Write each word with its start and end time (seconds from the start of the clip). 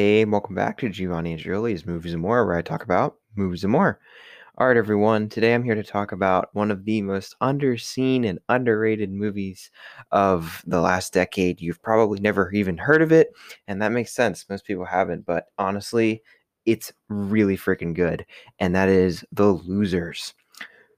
Hey, 0.00 0.24
welcome 0.24 0.54
back 0.54 0.78
to 0.78 0.88
Giovanni 0.88 1.36
Julie's 1.36 1.84
Movies 1.84 2.14
and 2.14 2.22
More, 2.22 2.46
where 2.46 2.56
I 2.56 2.62
talk 2.62 2.82
about 2.82 3.16
movies 3.36 3.64
and 3.64 3.70
more. 3.70 4.00
All 4.56 4.66
right, 4.66 4.78
everyone. 4.78 5.28
Today 5.28 5.52
I'm 5.52 5.62
here 5.62 5.74
to 5.74 5.82
talk 5.82 6.12
about 6.12 6.48
one 6.54 6.70
of 6.70 6.86
the 6.86 7.02
most 7.02 7.36
underseen 7.42 8.26
and 8.26 8.38
underrated 8.48 9.12
movies 9.12 9.70
of 10.10 10.64
the 10.66 10.80
last 10.80 11.12
decade. 11.12 11.60
You've 11.60 11.82
probably 11.82 12.18
never 12.18 12.50
even 12.52 12.78
heard 12.78 13.02
of 13.02 13.12
it, 13.12 13.28
and 13.68 13.82
that 13.82 13.92
makes 13.92 14.14
sense. 14.14 14.48
Most 14.48 14.64
people 14.64 14.86
haven't, 14.86 15.26
but 15.26 15.48
honestly, 15.58 16.22
it's 16.64 16.94
really 17.10 17.58
freaking 17.58 17.92
good, 17.92 18.24
and 18.58 18.74
that 18.74 18.88
is 18.88 19.22
The 19.32 19.48
Losers. 19.52 20.32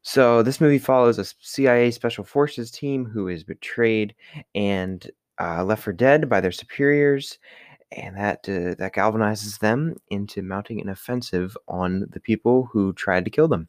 So, 0.03 0.45
this 0.45 0.61
movie 0.61 0.79
follows 0.79 1.19
a 1.19 1.25
CIA 1.41 1.91
Special 1.91 2.23
Forces 2.23 2.71
team 2.71 3.05
who 3.05 3.27
is 3.27 3.43
betrayed 3.43 4.15
and 4.55 5.11
uh, 5.41 5.65
left 5.65 5.83
for 5.83 5.93
dead 5.93 6.29
by 6.29 6.41
their 6.41 6.53
superiors 6.53 7.41
and 7.97 8.17
that 8.17 8.49
uh, 8.49 8.75
that 8.79 8.95
galvanizes 8.95 9.59
them 9.59 9.97
into 10.09 10.43
mounting 10.43 10.81
an 10.81 10.89
offensive 10.89 11.57
on 11.69 12.07
the 12.11 12.21
people 12.21 12.69
who 12.73 12.93
tried 12.93 13.25
to 13.25 13.31
kill 13.31 13.49
them. 13.49 13.69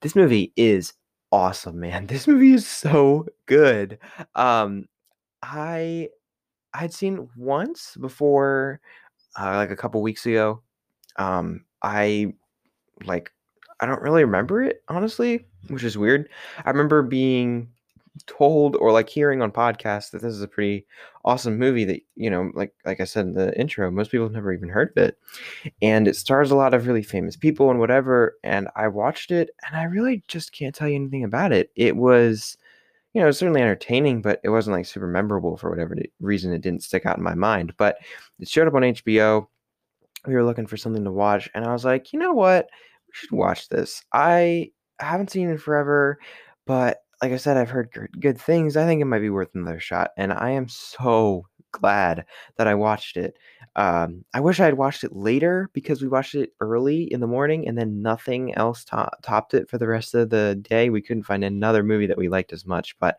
This 0.00 0.16
movie 0.16 0.52
is 0.56 0.92
awesome, 1.32 1.80
man. 1.80 2.06
This 2.08 2.26
movie 2.26 2.52
is 2.52 2.66
so 2.66 3.26
good. 3.46 3.98
Um, 4.34 4.86
I 5.42 6.08
I'd 6.74 6.92
seen 6.92 7.28
once 7.36 7.96
before, 8.00 8.80
uh, 9.38 9.56
like 9.56 9.70
a 9.70 9.76
couple 9.76 10.02
weeks 10.02 10.26
ago. 10.26 10.62
Um, 11.16 11.64
I 11.82 12.34
like 13.04 13.32
I 13.80 13.86
don't 13.86 14.02
really 14.02 14.24
remember 14.24 14.62
it 14.62 14.82
honestly, 14.88 15.46
which 15.68 15.84
is 15.84 15.98
weird. 15.98 16.28
I 16.64 16.70
remember 16.70 17.02
being 17.02 17.68
told 18.26 18.76
or 18.76 18.92
like 18.92 19.08
hearing 19.08 19.42
on 19.42 19.50
podcasts 19.50 20.10
that 20.10 20.22
this 20.22 20.32
is 20.32 20.42
a 20.42 20.48
pretty 20.48 20.86
awesome 21.24 21.58
movie 21.58 21.84
that 21.84 22.00
you 22.14 22.30
know 22.30 22.50
like 22.54 22.72
like 22.84 23.00
i 23.00 23.04
said 23.04 23.26
in 23.26 23.32
the 23.32 23.58
intro 23.58 23.90
most 23.90 24.10
people 24.10 24.26
have 24.26 24.32
never 24.32 24.52
even 24.52 24.68
heard 24.68 24.90
of 24.96 25.04
it. 25.04 25.18
And 25.82 26.08
it 26.08 26.16
stars 26.16 26.50
a 26.50 26.56
lot 26.56 26.74
of 26.74 26.86
really 26.86 27.02
famous 27.02 27.36
people 27.36 27.70
and 27.70 27.78
whatever 27.78 28.36
and 28.42 28.68
i 28.76 28.88
watched 28.88 29.30
it 29.30 29.50
and 29.66 29.76
i 29.76 29.84
really 29.84 30.22
just 30.28 30.52
can't 30.52 30.74
tell 30.74 30.88
you 30.88 30.94
anything 30.94 31.24
about 31.24 31.52
it. 31.52 31.70
It 31.76 31.96
was 31.96 32.56
you 33.12 33.20
know 33.20 33.30
certainly 33.30 33.62
entertaining 33.62 34.22
but 34.22 34.40
it 34.44 34.50
wasn't 34.50 34.76
like 34.76 34.86
super 34.86 35.06
memorable 35.06 35.56
for 35.56 35.70
whatever 35.70 35.96
reason 36.20 36.52
it 36.52 36.62
didn't 36.62 36.82
stick 36.82 37.06
out 37.06 37.18
in 37.18 37.24
my 37.24 37.34
mind. 37.34 37.74
But 37.76 37.98
it 38.40 38.48
showed 38.48 38.68
up 38.68 38.74
on 38.74 38.82
hbo 38.82 39.46
we 40.26 40.34
were 40.34 40.44
looking 40.44 40.66
for 40.66 40.76
something 40.76 41.04
to 41.04 41.12
watch 41.12 41.48
and 41.54 41.64
i 41.64 41.72
was 41.72 41.84
like 41.84 42.12
you 42.12 42.18
know 42.18 42.32
what? 42.32 42.68
We 43.08 43.12
should 43.12 43.32
watch 43.32 43.68
this. 43.68 44.02
I 44.12 44.70
haven't 44.98 45.30
seen 45.30 45.50
it 45.50 45.60
forever 45.60 46.18
but 46.66 46.98
like 47.22 47.32
I 47.32 47.36
said, 47.36 47.56
I've 47.56 47.70
heard 47.70 47.90
good 48.20 48.40
things. 48.40 48.76
I 48.76 48.84
think 48.86 49.00
it 49.00 49.06
might 49.06 49.20
be 49.20 49.30
worth 49.30 49.54
another 49.54 49.80
shot, 49.80 50.10
and 50.16 50.32
I 50.32 50.50
am 50.50 50.68
so 50.68 51.46
glad 51.72 52.24
that 52.56 52.66
I 52.68 52.74
watched 52.74 53.16
it. 53.16 53.36
Um, 53.74 54.24
I 54.34 54.40
wish 54.40 54.60
I 54.60 54.64
had 54.64 54.74
watched 54.78 55.04
it 55.04 55.14
later 55.14 55.68
because 55.74 56.00
we 56.02 56.08
watched 56.08 56.34
it 56.34 56.52
early 56.60 57.04
in 57.12 57.20
the 57.20 57.26
morning, 57.26 57.66
and 57.68 57.76
then 57.78 58.02
nothing 58.02 58.54
else 58.54 58.84
to- 58.86 59.10
topped 59.22 59.54
it 59.54 59.68
for 59.68 59.78
the 59.78 59.88
rest 59.88 60.14
of 60.14 60.30
the 60.30 60.56
day. 60.68 60.90
We 60.90 61.02
couldn't 61.02 61.24
find 61.24 61.44
another 61.44 61.82
movie 61.82 62.06
that 62.06 62.18
we 62.18 62.28
liked 62.28 62.52
as 62.52 62.66
much, 62.66 62.98
but 62.98 63.16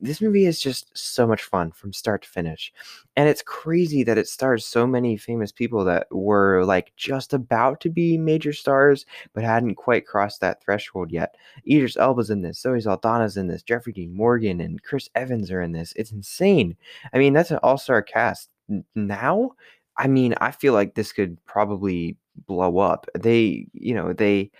this 0.00 0.20
movie 0.20 0.46
is 0.46 0.60
just 0.60 0.96
so 0.96 1.26
much 1.26 1.42
fun 1.42 1.70
from 1.70 1.92
start 1.92 2.22
to 2.22 2.28
finish. 2.28 2.72
And 3.16 3.28
it's 3.28 3.42
crazy 3.42 4.02
that 4.04 4.18
it 4.18 4.28
stars 4.28 4.64
so 4.64 4.86
many 4.86 5.16
famous 5.16 5.52
people 5.52 5.84
that 5.84 6.06
were 6.10 6.64
like 6.64 6.92
just 6.96 7.32
about 7.32 7.80
to 7.80 7.90
be 7.90 8.18
major 8.18 8.52
stars, 8.52 9.06
but 9.32 9.44
hadn't 9.44 9.76
quite 9.76 10.06
crossed 10.06 10.40
that 10.40 10.62
threshold 10.62 11.10
yet. 11.10 11.36
Idris 11.68 11.96
Elba's 11.96 12.30
in 12.30 12.42
this, 12.42 12.60
Zoe 12.60 12.78
Saldana's 12.78 13.36
in 13.36 13.46
this, 13.46 13.62
Jeffrey 13.62 13.92
Dean 13.92 14.14
Morgan 14.14 14.60
and 14.60 14.82
Chris 14.82 15.08
Evans 15.14 15.50
are 15.50 15.62
in 15.62 15.72
this. 15.72 15.92
It's 15.96 16.12
insane. 16.12 16.76
I 17.12 17.18
mean, 17.18 17.32
that's 17.32 17.50
an 17.50 17.58
all-star 17.62 18.02
cast. 18.02 18.50
Now, 18.94 19.52
I 19.96 20.08
mean, 20.08 20.34
I 20.40 20.50
feel 20.50 20.72
like 20.72 20.94
this 20.94 21.12
could 21.12 21.42
probably 21.46 22.16
blow 22.46 22.78
up. 22.78 23.06
They, 23.18 23.66
you 23.72 23.94
know, 23.94 24.12
they 24.12 24.50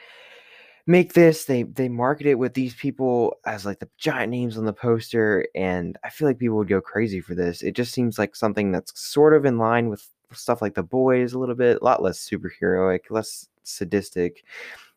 make 0.87 1.15
this 1.15 1.45
they 1.47 1.65
they 1.65 1.89
market 1.89 2.27
it 2.27 2.37
with 2.37 2.55
these 2.55 2.75
people 2.75 3.37
as 3.47 3.67
like 3.67 3.81
the 3.81 3.89
giant 3.99 4.31
names 4.31 4.57
on 4.57 4.65
the 4.65 4.73
poster 4.73 5.47
and 5.55 5.99
i 6.05 6.11
feel 6.11 6.29
like 6.29 6.39
people 6.39 6.57
would 6.57 6.69
go 6.69 6.81
crazy 6.81 7.21
for 7.21 7.35
this. 7.35 7.63
It 7.63 7.73
just 7.73 7.93
seems 7.93 8.19
like 8.19 8.37
something 8.37 8.71
that's 8.73 8.99
sort 9.01 9.35
of 9.35 9.45
in 9.45 9.59
line 9.59 9.89
with 9.89 10.07
stuff 10.33 10.63
like 10.63 10.75
the 10.75 10.83
boys 10.83 11.33
a 11.33 11.39
little 11.39 11.55
bit 11.55 11.79
a 11.81 11.85
lot 11.85 12.03
less 12.03 12.19
superheroic 12.29 13.01
less 13.11 13.49
sadistic 13.65 14.45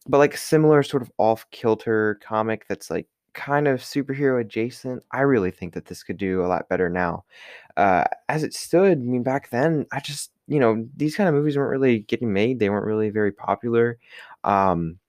but 0.08 0.18
like 0.20 0.36
similar 0.38 0.84
sort 0.84 1.04
of 1.04 1.12
off 1.18 1.46
kilter 1.52 2.20
comic 2.24 2.66
that's 2.68 2.90
like 2.90 3.08
kind 3.34 3.68
of 3.68 3.80
superhero 3.80 4.42
adjacent. 4.42 5.04
I 5.12 5.22
really 5.22 5.52
think 5.52 5.74
that 5.74 5.86
this 5.86 6.04
could 6.04 6.18
do 6.18 6.44
a 6.44 6.48
lot 6.48 6.68
better 6.70 6.90
now. 6.90 7.24
Uh 7.78 8.06
as 8.28 8.44
it 8.44 8.54
stood 8.54 8.98
i 9.00 9.02
mean 9.02 9.24
back 9.24 9.50
then 9.50 9.86
i 9.92 10.00
just 10.00 10.32
you 10.48 10.60
know 10.60 10.88
these 10.98 11.16
kind 11.16 11.30
of 11.30 11.36
movies 11.36 11.58
weren't 11.58 11.72
really 11.72 12.00
getting 12.00 12.34
made. 12.34 12.60
They 12.60 12.70
weren't 12.70 12.86
really 12.86 13.10
very 13.12 13.32
popular. 13.32 13.98
Um 14.44 15.00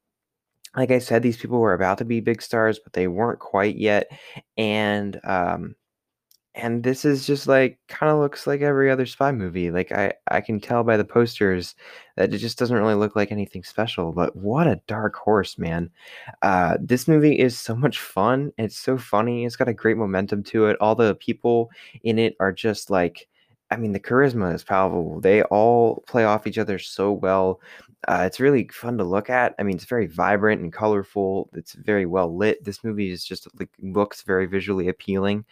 like 0.77 0.91
I 0.91 0.99
said, 1.01 1.23
these 1.23 1.37
people 1.39 1.61
were 1.61 1.75
about 1.75 1.99
to 1.99 2.05
be 2.05 2.21
big 2.21 2.43
stars, 2.43 2.79
but 2.79 2.93
they 2.93 3.09
weren't 3.09 3.41
quite 3.41 3.77
yet. 3.77 4.09
And 4.57 5.21
um 5.25 5.75
and 6.55 6.83
this 6.85 7.05
is 7.05 7.27
just 7.27 7.47
like 7.49 7.79
kind 7.89 8.13
of 8.13 8.19
looks 8.19 8.47
like 8.47 8.61
every 8.63 8.91
other 8.91 9.07
spy 9.07 9.33
movie. 9.33 9.71
Like 9.71 9.93
I 9.93 10.15
I 10.29 10.41
can 10.43 10.61
tell 10.61 10.85
by 10.85 10.97
the 10.97 11.05
posters 11.05 11.77
that 12.17 12.35
it 12.35 12.39
just 12.39 12.59
doesn't 12.59 12.77
really 12.77 12.95
look 12.97 13.17
like 13.17 13.33
anything 13.33 13.65
special, 13.65 14.13
but 14.13 14.37
what 14.37 14.67
a 14.69 14.81
dark 14.89 15.17
horse, 15.17 15.59
man. 15.59 15.91
Uh 16.43 16.79
this 16.83 17.09
movie 17.09 17.39
is 17.39 17.59
so 17.59 17.77
much 17.77 18.01
fun. 18.01 18.53
It's 18.59 18.79
so 18.79 18.99
funny. 18.99 19.45
It's 19.47 19.57
got 19.57 19.69
a 19.69 19.75
great 19.75 19.97
momentum 19.99 20.43
to 20.45 20.67
it. 20.67 20.77
All 20.81 20.95
the 20.97 21.15
people 21.17 21.71
in 22.05 22.19
it 22.19 22.37
are 22.41 22.53
just 22.53 22.91
like 22.91 23.29
I 23.71 23.77
mean, 23.77 23.93
the 23.93 24.01
charisma 24.01 24.53
is 24.55 24.65
palpable. 24.65 25.21
They 25.21 25.43
all 25.45 26.03
play 26.09 26.25
off 26.25 26.47
each 26.47 26.59
other 26.59 26.79
so 26.79 27.13
well. 27.13 27.61
Uh, 28.09 28.25
it's 28.27 28.41
really 28.41 28.67
fun 28.73 28.99
to 28.99 29.05
look 29.05 29.31
at. 29.31 29.55
I 29.59 29.63
mean, 29.63 29.77
it's 29.77 29.85
very 29.85 30.07
vibrant 30.07 30.61
and 30.63 30.73
colorful. 30.73 31.51
It's 31.55 31.75
very 31.75 32.07
well 32.07 32.35
lit. 32.37 32.65
This 32.65 32.83
movie 32.83 33.13
is 33.13 33.25
just 33.25 33.47
like 33.61 33.69
looks 33.81 34.23
very 34.23 34.47
visually 34.47 34.89
appealing, 34.89 35.45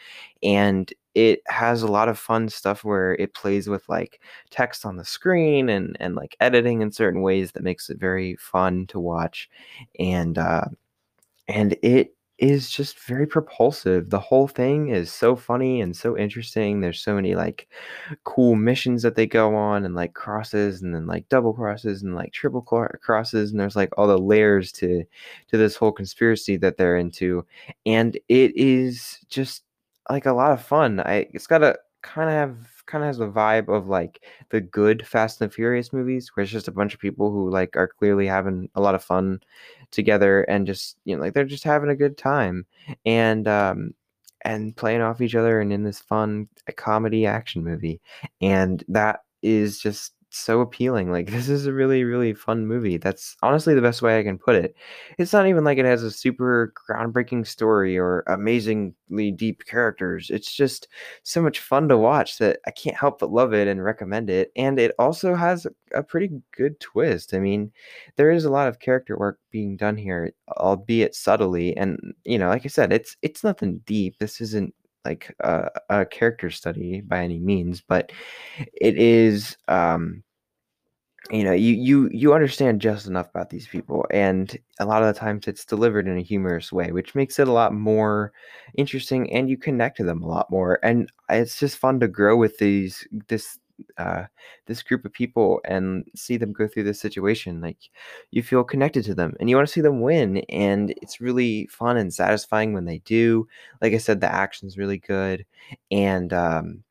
and 0.42 0.92
it 1.14 1.42
has 1.46 1.82
a 1.82 1.86
lot 1.88 2.08
of 2.08 2.18
fun 2.18 2.48
stuff 2.48 2.84
where 2.84 3.14
it 3.16 3.34
plays 3.34 3.68
with 3.68 3.88
like 3.88 4.20
text 4.50 4.84
on 4.86 4.96
the 4.96 5.04
screen 5.04 5.68
and 5.68 5.96
and 6.00 6.14
like 6.16 6.36
editing 6.40 6.80
in 6.82 6.90
certain 6.90 7.22
ways 7.22 7.52
that 7.52 7.62
makes 7.62 7.90
it 7.90 7.98
very 7.98 8.34
fun 8.36 8.86
to 8.88 8.98
watch, 8.98 9.48
and 9.98 10.38
uh, 10.38 10.64
and 11.48 11.76
it 11.82 12.14
is 12.38 12.70
just 12.70 13.00
very 13.00 13.26
propulsive. 13.26 14.10
The 14.10 14.20
whole 14.20 14.46
thing 14.46 14.88
is 14.90 15.12
so 15.12 15.34
funny 15.34 15.80
and 15.80 15.96
so 15.96 16.16
interesting. 16.16 16.80
There's 16.80 17.00
so 17.00 17.14
many 17.14 17.34
like 17.34 17.68
cool 18.24 18.54
missions 18.54 19.02
that 19.02 19.16
they 19.16 19.26
go 19.26 19.54
on 19.56 19.84
and 19.84 19.94
like 19.94 20.14
crosses 20.14 20.82
and 20.82 20.94
then 20.94 21.06
like 21.06 21.28
double 21.28 21.52
crosses 21.52 22.02
and 22.02 22.14
like 22.14 22.32
triple 22.32 22.62
crosses 22.62 23.50
and 23.50 23.58
there's 23.60 23.76
like 23.76 23.90
all 23.98 24.06
the 24.06 24.18
layers 24.18 24.70
to 24.72 25.04
to 25.48 25.56
this 25.56 25.76
whole 25.76 25.92
conspiracy 25.92 26.56
that 26.56 26.76
they're 26.76 26.96
into 26.96 27.44
and 27.86 28.16
it 28.28 28.56
is 28.56 29.18
just 29.28 29.64
like 30.10 30.26
a 30.26 30.32
lot 30.32 30.52
of 30.52 30.62
fun. 30.62 31.00
I 31.00 31.26
it's 31.32 31.46
got 31.46 31.58
to 31.58 31.76
kind 32.02 32.30
of 32.30 32.34
have 32.34 32.77
kind 32.88 33.04
of 33.04 33.08
has 33.08 33.18
the 33.18 33.28
vibe 33.30 33.68
of 33.68 33.88
like 33.88 34.24
the 34.50 34.60
good 34.60 35.06
Fast 35.06 35.40
and 35.40 35.52
Furious 35.52 35.92
movies, 35.92 36.30
where 36.34 36.42
it's 36.42 36.52
just 36.52 36.68
a 36.68 36.72
bunch 36.72 36.94
of 36.94 37.00
people 37.00 37.30
who 37.30 37.50
like 37.50 37.76
are 37.76 37.88
clearly 37.88 38.26
having 38.26 38.68
a 38.74 38.80
lot 38.80 38.96
of 38.96 39.04
fun 39.04 39.40
together 39.92 40.42
and 40.42 40.66
just 40.66 40.98
you 41.04 41.16
know 41.16 41.22
like 41.22 41.34
they're 41.34 41.44
just 41.44 41.64
having 41.64 41.88
a 41.90 41.96
good 41.96 42.18
time 42.18 42.66
and 43.06 43.48
um 43.48 43.94
and 44.42 44.76
playing 44.76 45.00
off 45.00 45.20
each 45.20 45.34
other 45.34 45.60
and 45.60 45.72
in 45.72 45.84
this 45.84 46.00
fun 46.00 46.48
comedy 46.76 47.26
action 47.26 47.64
movie. 47.64 48.00
And 48.40 48.84
that 48.88 49.20
is 49.42 49.78
just 49.78 50.12
so 50.30 50.60
appealing. 50.60 51.10
Like 51.10 51.30
this 51.30 51.48
is 51.48 51.66
a 51.66 51.72
really 51.72 52.04
really 52.04 52.34
fun 52.34 52.66
movie. 52.66 52.96
That's 52.96 53.36
honestly 53.42 53.74
the 53.74 53.82
best 53.82 54.02
way 54.02 54.18
I 54.18 54.22
can 54.22 54.38
put 54.38 54.54
it. 54.56 54.74
It's 55.18 55.32
not 55.32 55.46
even 55.46 55.64
like 55.64 55.78
it 55.78 55.84
has 55.84 56.02
a 56.02 56.10
super 56.10 56.72
groundbreaking 56.88 57.46
story 57.46 57.98
or 57.98 58.24
amazingly 58.26 59.32
deep 59.32 59.64
characters. 59.64 60.30
It's 60.30 60.52
just 60.54 60.88
so 61.22 61.42
much 61.42 61.60
fun 61.60 61.88
to 61.88 61.98
watch 61.98 62.38
that 62.38 62.60
I 62.66 62.70
can't 62.70 62.96
help 62.96 63.20
but 63.20 63.32
love 63.32 63.52
it 63.54 63.68
and 63.68 63.82
recommend 63.82 64.30
it. 64.30 64.52
And 64.56 64.78
it 64.78 64.94
also 64.98 65.34
has 65.34 65.66
a 65.94 66.02
pretty 66.02 66.30
good 66.56 66.78
twist. 66.80 67.34
I 67.34 67.38
mean, 67.40 67.72
there 68.16 68.30
is 68.30 68.44
a 68.44 68.50
lot 68.50 68.68
of 68.68 68.80
character 68.80 69.16
work 69.18 69.38
being 69.50 69.76
done 69.76 69.96
here, 69.96 70.32
albeit 70.58 71.14
subtly. 71.14 71.76
And 71.76 72.14
you 72.24 72.38
know, 72.38 72.48
like 72.48 72.64
I 72.64 72.68
said, 72.68 72.92
it's 72.92 73.16
it's 73.22 73.44
nothing 73.44 73.78
deep. 73.86 74.18
This 74.18 74.40
isn't 74.40 74.74
like 75.04 75.34
a, 75.40 75.70
a 75.90 76.06
character 76.06 76.50
study 76.50 77.00
by 77.00 77.22
any 77.22 77.38
means, 77.38 77.80
but 77.80 78.12
it 78.74 78.96
is 78.98 79.56
um 79.68 80.22
you 81.30 81.44
know 81.44 81.52
you 81.52 81.74
you 81.74 82.08
you 82.12 82.32
understand 82.34 82.80
just 82.80 83.06
enough 83.06 83.28
about 83.28 83.50
these 83.50 83.66
people 83.68 84.06
and 84.10 84.58
a 84.80 84.86
lot 84.86 85.02
of 85.02 85.12
the 85.12 85.18
times 85.18 85.46
it's 85.46 85.64
delivered 85.64 86.08
in 86.08 86.16
a 86.16 86.22
humorous 86.22 86.72
way 86.72 86.90
which 86.90 87.14
makes 87.14 87.38
it 87.38 87.48
a 87.48 87.52
lot 87.52 87.74
more 87.74 88.32
interesting 88.76 89.30
and 89.32 89.50
you 89.50 89.56
connect 89.56 89.96
to 89.96 90.04
them 90.04 90.22
a 90.22 90.26
lot 90.26 90.50
more 90.50 90.78
and 90.82 91.10
it's 91.28 91.58
just 91.58 91.78
fun 91.78 92.00
to 92.00 92.08
grow 92.08 92.36
with 92.36 92.56
these 92.58 93.06
this 93.28 93.58
uh 93.98 94.24
this 94.66 94.82
group 94.82 95.04
of 95.04 95.12
people 95.12 95.60
and 95.64 96.04
see 96.16 96.36
them 96.36 96.52
go 96.52 96.66
through 96.66 96.82
this 96.82 97.00
situation 97.00 97.60
like 97.60 97.78
you 98.30 98.42
feel 98.42 98.64
connected 98.64 99.04
to 99.04 99.14
them 99.14 99.34
and 99.38 99.48
you 99.48 99.56
want 99.56 99.66
to 99.68 99.72
see 99.72 99.80
them 99.80 100.00
win 100.00 100.38
and 100.48 100.92
it's 101.02 101.20
really 101.20 101.66
fun 101.66 101.96
and 101.96 102.12
satisfying 102.12 102.72
when 102.72 102.86
they 102.86 102.98
do. 103.00 103.46
Like 103.80 103.92
i 103.92 103.98
said 103.98 104.20
the 104.20 104.32
action's 104.32 104.78
really 104.78 104.98
good 104.98 105.44
and 105.90 106.32
um 106.32 106.82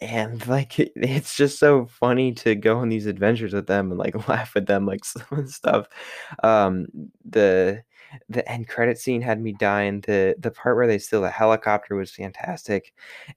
and 0.00 0.46
like 0.48 0.78
it, 0.80 0.92
it's 0.96 1.36
just 1.36 1.58
so 1.58 1.86
funny 1.86 2.32
to 2.32 2.54
go 2.54 2.78
on 2.78 2.88
these 2.88 3.06
adventures 3.06 3.52
with 3.52 3.66
them 3.66 3.90
and 3.90 3.98
like 3.98 4.28
laugh 4.28 4.56
at 4.56 4.66
them 4.66 4.86
like 4.86 5.04
some 5.04 5.46
stuff. 5.46 5.88
Um 6.42 6.86
the 7.24 7.82
the 8.28 8.48
end 8.50 8.68
credit 8.68 8.98
scene 8.98 9.22
had 9.22 9.40
me 9.40 9.54
dying. 9.58 10.00
The 10.02 10.36
the 10.38 10.50
part 10.50 10.76
where 10.76 10.86
they 10.86 10.98
steal 10.98 11.22
the 11.22 11.30
helicopter 11.30 11.96
was 11.96 12.10
fantastic 12.12 12.92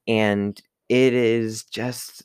and 0.08 0.62
it 0.90 1.14
is 1.14 1.64
just 1.66 2.24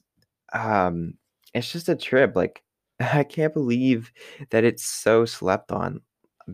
um 0.53 1.15
it's 1.55 1.73
just 1.73 1.89
a 1.89 1.97
trip 1.97 2.37
like 2.37 2.63
i 3.01 3.25
can't 3.25 3.55
believe 3.55 4.13
that 4.51 4.65
it's 4.65 4.85
so 4.85 5.25
slept 5.25 5.73
on 5.73 6.01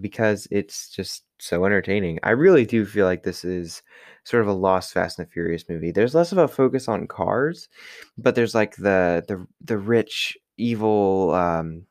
because 0.00 0.46
it's 0.50 0.88
just 0.90 1.24
so 1.38 1.64
entertaining. 1.64 2.18
I 2.22 2.30
really 2.30 2.66
do 2.66 2.84
feel 2.84 3.06
like 3.06 3.22
this 3.22 3.44
is 3.44 3.82
sort 4.24 4.42
of 4.42 4.48
a 4.48 4.52
lost 4.52 4.92
Fast 4.92 5.18
and 5.18 5.26
the 5.26 5.30
Furious 5.32 5.68
movie. 5.68 5.90
There's 5.90 6.14
less 6.14 6.32
of 6.32 6.38
a 6.38 6.48
focus 6.48 6.88
on 6.88 7.06
cars, 7.06 7.68
but 8.16 8.34
there's 8.34 8.54
like 8.54 8.76
the 8.76 9.24
the 9.28 9.46
the 9.64 9.78
rich 9.78 10.36
evil 10.58 11.32
um 11.34 11.84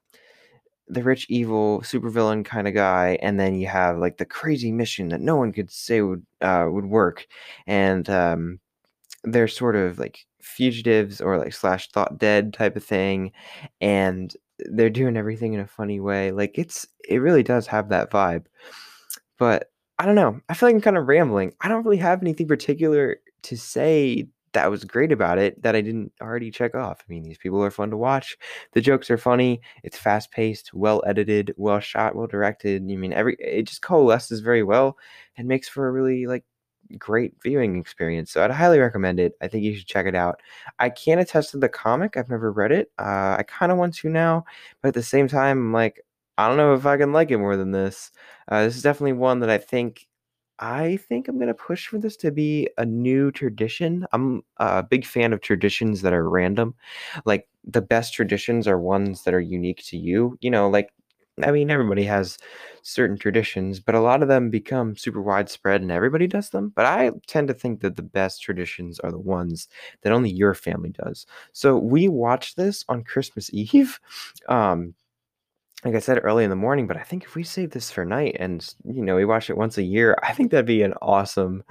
the 0.90 1.04
rich 1.04 1.26
evil 1.30 1.82
supervillain 1.82 2.46
kind 2.46 2.68
of 2.68 2.74
guy 2.74 3.18
and 3.22 3.40
then 3.40 3.56
you 3.56 3.68
have 3.68 3.98
like 3.98 4.18
the 4.18 4.26
crazy 4.26 4.72
mission 4.72 5.10
that 5.10 5.22
no 5.22 5.36
one 5.36 5.52
could 5.52 5.70
say 5.70 6.02
would 6.02 6.26
uh 6.42 6.66
would 6.70 6.86
work 6.86 7.28
and 7.66 8.10
um 8.10 8.60
they're 9.24 9.48
sort 9.48 9.76
of 9.76 10.00
like 10.00 10.26
fugitives 10.42 11.20
or 11.20 11.38
like 11.38 11.54
slash 11.54 11.90
thought 11.92 12.18
dead 12.18 12.54
type 12.54 12.76
of 12.78 12.84
thing 12.84 13.32
and 13.82 14.36
they're 14.60 14.90
doing 14.90 15.18
everything 15.18 15.54
in 15.54 15.60
a 15.60 15.68
funny 15.68 16.00
way 16.00 16.32
like 16.32 16.58
it's 16.58 16.88
it 17.10 17.18
really 17.18 17.44
does 17.44 17.68
have 17.68 17.90
that 17.90 18.10
vibe 18.10 18.46
but 19.38 19.72
i 20.00 20.06
don't 20.06 20.16
know 20.16 20.39
i 20.50 20.54
feel 20.54 20.68
like 20.68 20.75
i'm 20.75 20.81
kind 20.81 20.98
of 20.98 21.07
rambling 21.07 21.54
i 21.62 21.68
don't 21.68 21.84
really 21.84 21.98
have 21.98 22.22
anything 22.22 22.48
particular 22.48 23.18
to 23.44 23.57
say 23.57 24.28
that 24.54 24.72
was 24.72 24.84
great 24.84 25.12
about 25.12 25.38
it 25.38 25.62
that 25.62 25.75
i 25.75 25.81
didn't 25.81 26.12
already 26.22 26.50
check 26.50 26.75
off 26.75 27.00
i 27.01 27.12
mean 27.12 27.24
these 27.24 27.38
people 27.38 27.63
are 27.63 27.72
fun 27.72 27.89
to 27.89 27.98
watch 27.98 28.38
the 28.74 28.81
jokes 28.81 29.10
are 29.12 29.18
funny 29.18 29.62
it's 29.84 29.98
fast 29.98 30.31
paced 30.31 30.74
well 30.74 31.04
edited 31.06 31.54
well 31.57 31.80
shot 31.80 32.16
well 32.16 32.28
directed 32.28 32.81
i 32.81 32.95
mean 32.95 33.13
every 33.13 33.36
it 33.39 33.63
just 33.63 33.81
coalesces 33.81 34.39
very 34.39 34.63
well 34.63 34.98
and 35.38 35.48
makes 35.48 35.68
for 35.68 35.88
a 35.88 35.92
really 35.92 36.25
like 36.28 36.44
great 36.98 37.34
viewing 37.44 37.78
experience. 37.78 38.31
So 38.31 38.44
I'd 38.44 38.51
highly 38.51 38.80
recommend 38.80 39.19
it. 39.19 39.34
I 39.42 39.48
think 39.48 39.63
you 39.63 39.75
should 39.75 39.88
check 39.88 40.06
it 40.06 40.16
out. 40.16 40.42
I 40.80 40.89
can't 40.89 41.19
attest 41.19 41.51
to 41.51 41.57
the 41.57 41.69
comic. 41.69 42.16
I've 42.16 42.30
never 42.30 42.51
read 42.51 42.72
it. 42.72 42.92
Uh, 43.00 43.36
I 43.38 43.44
kind 43.48 43.72
of 43.72 43.78
want 43.78 43.95
to 43.95 44.10
now, 44.10 44.45
but 44.81 44.89
at 44.89 44.94
the 44.94 45.04
same 45.04 45.28
time, 45.28 45.57
I'm 45.57 45.74
like, 45.74 46.01
I 46.38 46.48
don't 46.48 46.57
know 46.57 46.74
if 46.75 46.86
I 46.86 46.98
can 46.98 47.13
like 47.13 47.31
it 47.31 47.38
more 47.38 47.57
than 47.57 47.72
this. 47.72 48.12
Uh, 48.48 48.63
this 48.63 48.75
is 48.78 48.84
definitely 48.84 49.13
one 49.13 49.39
that 49.39 49.50
I 49.50 49.57
think 49.57 50.07
I 50.60 50.98
think 50.98 51.28
I'm 51.28 51.39
gonna 51.39 51.54
push 51.54 51.88
for 51.88 52.00
this 52.00 52.18
to 52.18 52.31
be 52.31 52.69
a 52.78 52.86
new 52.86 53.31
tradition. 53.31 54.06
I'm 54.13 54.44
a 54.57 54.84
big 54.84 55.06
fan 55.06 55.34
of 55.34 55.42
traditions 55.42 56.01
that 56.01 56.13
are 56.13 56.30
random. 56.30 56.75
Like 57.25 57.48
the 57.63 57.81
best 57.81 58.13
traditions 58.13 58.68
are 58.68 58.80
ones 58.80 59.24
that 59.24 59.34
are 59.34 59.39
unique 59.39 59.84
to 59.88 59.98
you. 59.98 60.38
You 60.42 60.51
know, 60.51 60.69
like 60.69 60.89
I 61.44 61.51
mean, 61.51 61.69
everybody 61.69 62.04
has 62.06 62.39
certain 62.81 63.16
traditions, 63.18 63.80
but 63.80 63.94
a 63.94 64.00
lot 64.00 64.24
of 64.24 64.28
them 64.28 64.50
become 64.50 64.95
super 64.98 65.22
widespread 65.22 65.81
and 65.81 65.92
everybody 65.92 66.25
does 66.28 66.50
them. 66.50 66.74
But 66.75 66.86
I 66.88 67.12
tend 67.28 67.48
to 67.50 67.54
think 67.54 67.81
that 67.81 67.95
the 67.95 68.01
best 68.01 68.42
traditions 68.42 69.00
are 69.01 69.12
the 69.12 69.19
ones 69.19 69.68
that 70.01 70.13
only 70.13 70.31
your 70.31 70.56
family 70.56 70.89
does. 70.89 71.28
So 71.54 71.78
we 71.78 72.07
watched 72.07 72.57
this 72.57 72.84
on 72.89 73.04
Christmas 73.04 73.51
Eve. 73.54 74.00
Um, 74.50 74.95
like 75.88 75.95
I 75.95 76.00
said 76.00 76.19
early 76.24 76.44
in 76.44 76.50
the 76.50 76.56
morning, 76.56 76.86
but 76.86 76.98
I 76.98 77.04
think 77.04 77.24
if 77.24 77.34
we 77.36 77.44
save 77.44 77.72
this 77.72 77.89
for 77.89 78.04
night 78.04 78.36
and 78.39 78.74
you 78.84 79.01
know 79.01 79.16
we 79.16 79.24
watch 79.25 79.50
it 79.50 79.57
once 79.57 79.78
a 79.78 79.84
year, 79.84 80.18
I 80.22 80.34
think 80.34 80.51
that'd 80.51 80.66
be 80.66 80.81
an 80.81 80.94
awesome, 81.01 81.63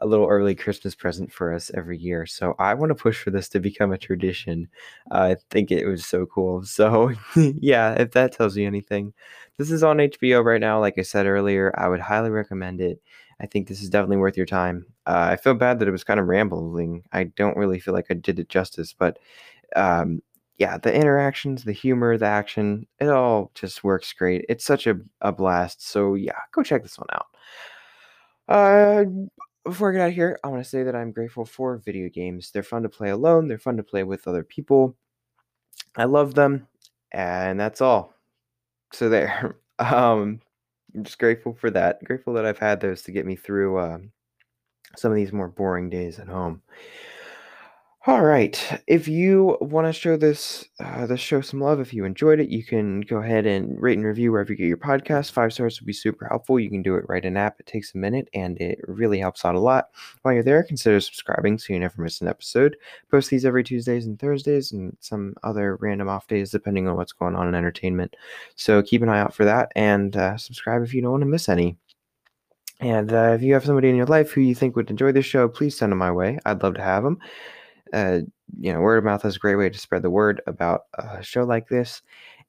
a 0.00 0.06
little 0.06 0.26
early 0.26 0.54
Christmas 0.56 0.94
present 0.96 1.32
for 1.32 1.52
us 1.54 1.70
every 1.74 1.96
year. 1.96 2.26
So 2.26 2.56
I 2.58 2.74
want 2.74 2.90
to 2.90 2.94
push 2.96 3.22
for 3.22 3.30
this 3.30 3.48
to 3.50 3.60
become 3.60 3.92
a 3.92 3.98
tradition. 3.98 4.68
Uh, 5.10 5.34
I 5.34 5.36
think 5.50 5.70
it 5.70 5.86
was 5.86 6.04
so 6.04 6.26
cool. 6.26 6.64
So 6.64 7.12
yeah, 7.36 7.94
if 7.94 8.10
that 8.12 8.32
tells 8.32 8.56
you 8.56 8.66
anything, 8.66 9.14
this 9.56 9.70
is 9.70 9.84
on 9.84 10.00
HBO 10.00 10.40
right 10.42 10.60
now. 10.60 10.80
Like 10.80 10.98
I 10.98 11.02
said 11.02 11.26
earlier, 11.26 11.72
I 11.78 11.88
would 11.88 12.00
highly 12.00 12.30
recommend 12.30 12.80
it. 12.80 13.00
I 13.40 13.46
think 13.46 13.68
this 13.68 13.82
is 13.82 13.88
definitely 13.88 14.18
worth 14.18 14.36
your 14.36 14.46
time. 14.46 14.84
Uh, 15.06 15.28
I 15.32 15.36
feel 15.36 15.54
bad 15.54 15.78
that 15.78 15.88
it 15.88 15.92
was 15.92 16.04
kind 16.04 16.20
of 16.20 16.26
rambling. 16.26 17.04
I 17.12 17.24
don't 17.24 17.56
really 17.56 17.80
feel 17.80 17.94
like 17.94 18.06
I 18.10 18.14
did 18.14 18.38
it 18.38 18.48
justice, 18.48 18.92
but 18.92 19.18
um, 19.76 20.22
yeah, 20.60 20.76
the 20.76 20.94
interactions, 20.94 21.64
the 21.64 21.72
humor, 21.72 22.18
the 22.18 22.26
action, 22.26 22.86
it 23.00 23.08
all 23.08 23.50
just 23.54 23.82
works 23.82 24.12
great. 24.12 24.44
It's 24.50 24.64
such 24.64 24.86
a, 24.86 25.00
a 25.22 25.32
blast. 25.32 25.88
So 25.88 26.14
yeah, 26.14 26.38
go 26.52 26.62
check 26.62 26.82
this 26.82 26.98
one 26.98 27.08
out. 27.14 27.26
Uh, 28.46 29.04
before 29.64 29.90
I 29.90 29.94
get 29.94 30.02
out 30.02 30.08
of 30.10 30.14
here, 30.14 30.38
I 30.44 30.48
want 30.48 30.62
to 30.62 30.68
say 30.68 30.82
that 30.82 30.94
I'm 30.94 31.12
grateful 31.12 31.46
for 31.46 31.78
video 31.78 32.10
games. 32.10 32.50
They're 32.50 32.62
fun 32.62 32.82
to 32.82 32.90
play 32.90 33.08
alone, 33.08 33.48
they're 33.48 33.58
fun 33.58 33.78
to 33.78 33.82
play 33.82 34.04
with 34.04 34.28
other 34.28 34.44
people. 34.44 34.94
I 35.96 36.04
love 36.04 36.34
them, 36.34 36.66
and 37.10 37.58
that's 37.58 37.80
all. 37.80 38.14
So 38.92 39.08
there. 39.08 39.56
Um, 39.80 40.42
I'm 40.94 41.04
just 41.04 41.18
grateful 41.18 41.54
for 41.54 41.70
that. 41.70 42.04
Grateful 42.04 42.34
that 42.34 42.44
I've 42.44 42.58
had 42.58 42.82
those 42.82 43.00
to 43.04 43.12
get 43.12 43.24
me 43.24 43.34
through 43.34 43.78
uh, 43.78 43.98
some 44.94 45.10
of 45.10 45.16
these 45.16 45.32
more 45.32 45.48
boring 45.48 45.88
days 45.88 46.18
at 46.18 46.28
home. 46.28 46.60
All 48.06 48.22
right. 48.22 48.80
If 48.86 49.08
you 49.08 49.58
want 49.60 49.86
to 49.86 49.92
show 49.92 50.16
this 50.16 50.64
uh, 50.82 51.04
this 51.04 51.20
show 51.20 51.42
some 51.42 51.60
love, 51.60 51.80
if 51.80 51.92
you 51.92 52.06
enjoyed 52.06 52.40
it, 52.40 52.48
you 52.48 52.64
can 52.64 53.02
go 53.02 53.18
ahead 53.18 53.44
and 53.44 53.78
rate 53.78 53.98
and 53.98 54.06
review 54.06 54.32
wherever 54.32 54.50
you 54.50 54.56
get 54.56 54.68
your 54.68 54.78
podcast. 54.78 55.32
Five 55.32 55.52
stars 55.52 55.78
would 55.78 55.86
be 55.86 55.92
super 55.92 56.26
helpful. 56.26 56.58
You 56.58 56.70
can 56.70 56.80
do 56.80 56.94
it 56.94 57.04
right 57.10 57.22
in 57.22 57.36
app. 57.36 57.60
It 57.60 57.66
takes 57.66 57.94
a 57.94 57.98
minute 57.98 58.30
and 58.32 58.58
it 58.58 58.80
really 58.88 59.18
helps 59.18 59.44
out 59.44 59.54
a 59.54 59.60
lot. 59.60 59.90
While 60.22 60.32
you're 60.32 60.42
there, 60.42 60.62
consider 60.62 60.98
subscribing 60.98 61.58
so 61.58 61.74
you 61.74 61.78
never 61.78 62.00
miss 62.00 62.22
an 62.22 62.28
episode. 62.28 62.78
Post 63.10 63.28
these 63.28 63.44
every 63.44 63.62
Tuesdays 63.62 64.06
and 64.06 64.18
Thursdays 64.18 64.72
and 64.72 64.96
some 65.00 65.34
other 65.42 65.76
random 65.76 66.08
off 66.08 66.26
days 66.26 66.50
depending 66.50 66.88
on 66.88 66.96
what's 66.96 67.12
going 67.12 67.36
on 67.36 67.48
in 67.48 67.54
entertainment. 67.54 68.16
So 68.56 68.82
keep 68.82 69.02
an 69.02 69.10
eye 69.10 69.20
out 69.20 69.34
for 69.34 69.44
that 69.44 69.72
and 69.76 70.16
uh, 70.16 70.38
subscribe 70.38 70.82
if 70.82 70.94
you 70.94 71.02
don't 71.02 71.10
want 71.10 71.22
to 71.22 71.26
miss 71.26 71.50
any. 71.50 71.76
And 72.80 73.12
uh, 73.12 73.32
if 73.34 73.42
you 73.42 73.52
have 73.52 73.66
somebody 73.66 73.90
in 73.90 73.96
your 73.96 74.06
life 74.06 74.30
who 74.30 74.40
you 74.40 74.54
think 74.54 74.74
would 74.74 74.88
enjoy 74.88 75.12
this 75.12 75.26
show, 75.26 75.48
please 75.48 75.76
send 75.76 75.92
them 75.92 75.98
my 75.98 76.10
way. 76.10 76.38
I'd 76.46 76.62
love 76.62 76.76
to 76.76 76.82
have 76.82 77.02
them 77.04 77.18
uh, 77.92 78.20
you 78.58 78.72
know, 78.72 78.80
word 78.80 78.98
of 78.98 79.04
mouth 79.04 79.24
is 79.24 79.36
a 79.36 79.40
great 79.40 79.56
way 79.56 79.70
to 79.70 79.78
spread 79.78 80.02
the 80.02 80.10
word 80.10 80.40
about 80.46 80.82
a 80.94 81.22
show 81.22 81.44
like 81.44 81.68
this. 81.68 82.02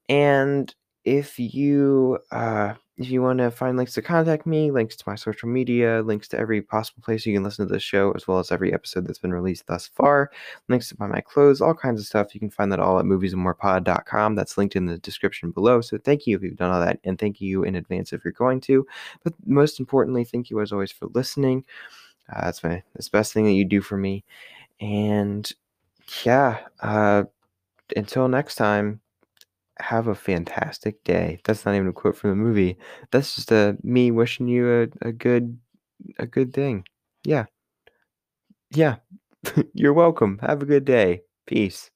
And 0.10 0.74
if 1.04 1.40
you 1.40 2.20
uh, 2.32 2.74
if 2.98 3.10
you 3.10 3.22
want 3.22 3.40
to 3.40 3.50
find 3.50 3.78
links 3.78 3.94
to 3.94 4.02
contact 4.02 4.46
me, 4.46 4.70
links 4.70 4.96
to 4.96 5.04
my 5.08 5.16
social 5.16 5.50
media, 5.50 6.02
links 6.06 6.28
to 6.30 6.38
every 6.38 6.62
possible 6.62 7.02
place 7.02 7.26
you 7.26 7.34
can 7.34 7.44
listen 7.44 7.68
to 7.68 7.74
the 7.74 7.80
show, 7.80 8.12
as 8.12 8.28
well 8.28 8.40
as 8.40 8.52
every 8.52 8.74
episode 8.74 9.08
that's 9.08 9.20
been 9.20 9.34
released 9.34 9.66
thus 9.68 9.88
far, 9.88 10.30
links 10.68 10.90
to 10.90 10.96
buy 10.96 11.08
my 11.08 11.22
clothes, 11.22 11.62
all 11.62 11.74
kinds 11.74 12.00
of 12.00 12.06
stuff, 12.06 12.34
you 12.36 12.40
can 12.40 12.50
find 12.50 12.72
that 12.72 12.80
all 12.80 13.00
at 13.00 13.06
moviesandmorepod.com. 13.06 14.36
That's 14.36 14.58
linked 14.58 14.76
in 14.76 14.86
the 14.86 15.00
description 15.00 15.52
below. 15.52 15.82
So 15.82 15.98
thank 15.98 16.28
you 16.28 16.36
if 16.38 16.44
you've 16.44 16.58
done 16.58 16.72
all 16.72 16.82
that, 16.82 17.00
and 17.04 17.18
thank 17.18 17.42
you 17.42 17.64
in 17.64 17.76
advance 17.76 18.14
if 18.14 18.24
you're 18.24 18.34
going 18.34 18.62
to. 18.62 18.86
But 19.24 19.34
most 19.46 19.80
importantly, 19.80 20.24
thank 20.24 20.50
you 20.50 20.62
as 20.62 20.72
always 20.72 20.92
for 20.92 21.08
listening. 21.08 21.66
Uh, 22.32 22.46
that's 22.46 22.64
my 22.64 22.84
that's 22.94 23.10
the 23.10 23.18
best 23.18 23.34
thing 23.34 23.46
that 23.46 23.54
you 23.54 23.66
do 23.66 23.82
for 23.82 23.98
me. 23.98 24.24
And 24.82 25.52
yeah, 26.26 26.60
uh, 26.82 27.26
until 27.96 28.28
next 28.30 28.56
time, 28.56 29.02
have 29.80 30.08
a 30.08 30.16
fantastic 30.16 31.04
day. 31.06 31.40
That's 31.46 31.66
not 31.66 31.76
even 31.76 31.90
a 31.90 31.94
quote 31.94 32.18
from 32.18 32.32
the 32.32 32.38
movie. 32.38 32.78
That's 33.12 33.36
just 33.36 33.52
a 33.52 33.58
uh, 33.72 33.74
me 33.84 34.12
wishing 34.12 34.48
you 34.48 34.70
a, 35.04 35.10
a 35.10 35.12
good 35.14 35.60
a 36.20 36.28
good 36.28 36.54
thing. 36.54 36.86
Yeah. 37.26 37.46
Yeah. 38.74 38.98
You're 39.74 39.94
welcome. 39.94 40.40
Have 40.40 40.62
a 40.62 40.66
good 40.66 40.86
day. 40.86 41.22
Peace. 41.46 41.92